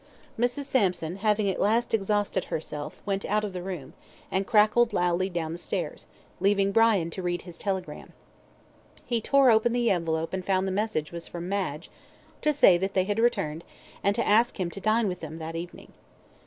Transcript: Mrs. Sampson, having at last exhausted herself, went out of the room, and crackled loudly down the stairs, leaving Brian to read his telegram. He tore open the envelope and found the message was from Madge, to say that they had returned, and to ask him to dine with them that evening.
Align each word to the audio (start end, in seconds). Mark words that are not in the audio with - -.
Mrs. 0.35 0.63
Sampson, 0.63 1.17
having 1.17 1.47
at 1.47 1.61
last 1.61 1.93
exhausted 1.93 2.45
herself, 2.45 2.99
went 3.05 3.23
out 3.25 3.43
of 3.43 3.53
the 3.53 3.61
room, 3.61 3.93
and 4.31 4.47
crackled 4.47 4.93
loudly 4.93 5.29
down 5.29 5.51
the 5.53 5.59
stairs, 5.59 6.07
leaving 6.39 6.71
Brian 6.71 7.11
to 7.11 7.21
read 7.21 7.43
his 7.43 7.55
telegram. 7.55 8.11
He 9.05 9.21
tore 9.21 9.51
open 9.51 9.73
the 9.73 9.91
envelope 9.91 10.33
and 10.33 10.43
found 10.43 10.67
the 10.67 10.71
message 10.71 11.11
was 11.11 11.27
from 11.27 11.47
Madge, 11.47 11.91
to 12.41 12.51
say 12.51 12.79
that 12.79 12.95
they 12.95 13.03
had 13.03 13.19
returned, 13.19 13.63
and 14.03 14.15
to 14.15 14.25
ask 14.27 14.59
him 14.59 14.71
to 14.71 14.81
dine 14.81 15.07
with 15.07 15.19
them 15.19 15.37
that 15.37 15.55
evening. 15.55 15.93